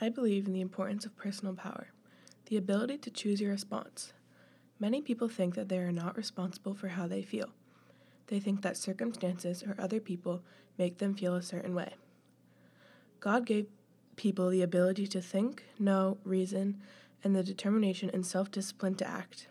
[0.00, 1.88] I believe in the importance of personal power,
[2.46, 4.12] the ability to choose your response.
[4.78, 7.48] Many people think that they are not responsible for how they feel.
[8.28, 10.42] They think that circumstances or other people
[10.78, 11.94] make them feel a certain way.
[13.18, 13.66] God gave
[14.14, 16.80] people the ability to think, know, reason,
[17.24, 19.48] and the determination and self discipline to act.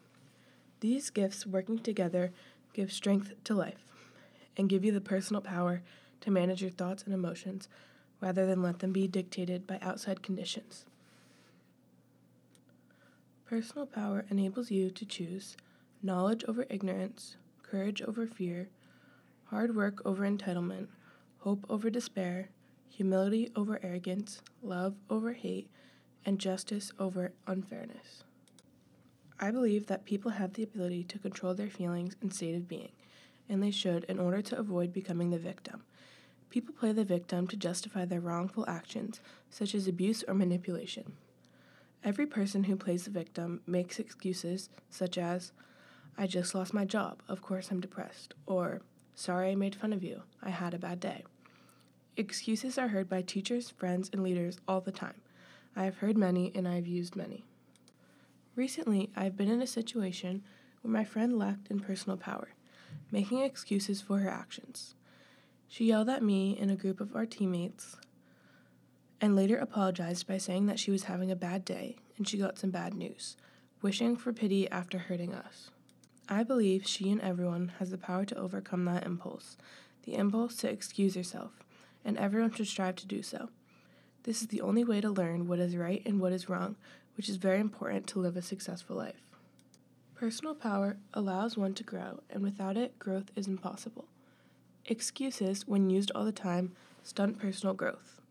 [0.80, 2.32] These gifts working together
[2.72, 3.84] give strength to life
[4.56, 5.82] and give you the personal power
[6.22, 7.68] to manage your thoughts and emotions
[8.20, 10.86] rather than let them be dictated by outside conditions.
[13.46, 15.56] Personal power enables you to choose
[16.04, 18.68] knowledge over ignorance, courage over fear,
[19.46, 20.88] hard work over entitlement,
[21.40, 22.50] hope over despair,
[22.90, 25.70] humility over arrogance, love over hate,
[26.26, 28.24] and justice over unfairness.
[29.40, 32.92] I believe that people have the ability to control their feelings and state of being,
[33.48, 35.84] and they should in order to avoid becoming the victim.
[36.50, 39.20] People play the victim to justify their wrongful actions,
[39.50, 41.14] such as abuse or manipulation.
[42.04, 45.52] Every person who plays the victim makes excuses such as,
[46.18, 48.82] I just lost my job, of course I'm depressed, or,
[49.20, 51.24] Sorry I made fun of you, I had a bad day.
[52.16, 55.22] Excuses are heard by teachers, friends, and leaders all the time.
[55.76, 57.44] I have heard many and I have used many.
[58.56, 60.44] Recently, I have been in a situation
[60.82, 62.50] where my friend lacked in personal power,
[63.12, 64.94] making excuses for her actions.
[65.68, 67.98] She yelled at me and a group of our teammates
[69.20, 72.58] and later apologized by saying that she was having a bad day and she got
[72.58, 73.36] some bad news,
[73.82, 75.72] wishing for pity after hurting us.
[76.30, 79.58] I believe she and everyone has the power to overcome that impulse,
[80.04, 81.52] the impulse to excuse herself,
[82.04, 83.50] and everyone should strive to do so.
[84.24, 86.76] This is the only way to learn what is right and what is wrong,
[87.16, 89.22] which is very important to live a successful life.
[90.16, 94.08] Personal power allows one to grow, and without it, growth is impossible.
[94.90, 96.72] Excuses, when used all the time,
[97.04, 98.22] stunt personal growth.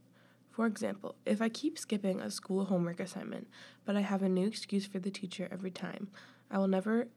[0.50, 3.46] For example, if I keep skipping a school homework assignment,
[3.84, 6.08] but I have a new excuse for the teacher every time,
[6.50, 7.08] I will never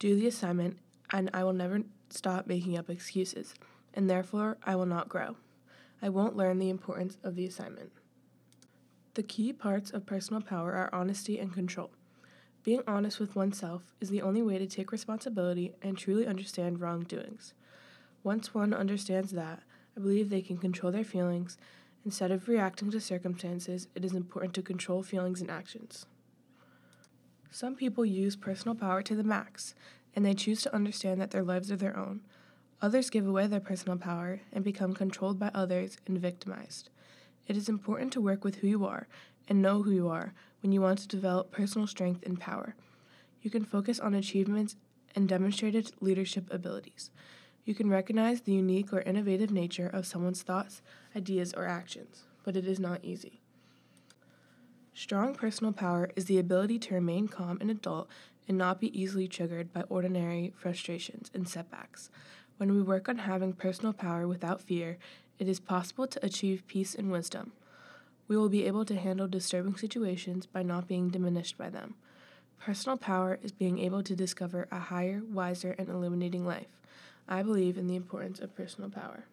[0.00, 0.78] do the assignment
[1.12, 3.54] and I will never stop making up excuses,
[3.94, 5.36] and therefore I will not grow.
[6.02, 7.92] I won't learn the importance of the assignment.
[9.14, 11.90] The key parts of personal power are honesty and control.
[12.64, 17.54] Being honest with oneself is the only way to take responsibility and truly understand wrongdoings.
[18.22, 19.60] Once one understands that,
[19.96, 21.56] I believe they can control their feelings.
[22.04, 26.06] Instead of reacting to circumstances, it is important to control feelings and actions.
[27.50, 29.74] Some people use personal power to the max,
[30.14, 32.20] and they choose to understand that their lives are their own.
[32.82, 36.90] Others give away their personal power and become controlled by others and victimized.
[37.46, 39.08] It is important to work with who you are
[39.48, 40.32] and know who you are
[40.62, 42.74] when you want to develop personal strength and power.
[43.42, 44.76] You can focus on achievements
[45.14, 47.10] and demonstrated leadership abilities.
[47.64, 50.82] You can recognize the unique or innovative nature of someone's thoughts,
[51.14, 53.40] ideas, or actions, but it is not easy.
[54.94, 58.08] Strong personal power is the ability to remain calm and adult
[58.48, 62.10] and not be easily triggered by ordinary frustrations and setbacks.
[62.56, 64.98] When we work on having personal power without fear,
[65.38, 67.52] it is possible to achieve peace and wisdom.
[68.28, 71.94] We will be able to handle disturbing situations by not being diminished by them.
[72.58, 76.80] Personal power is being able to discover a higher, wiser, and illuminating life.
[77.28, 79.24] I believe in the importance of personal power.